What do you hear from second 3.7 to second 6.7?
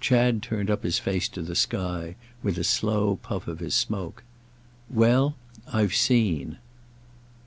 smoke. "Well, I've seen."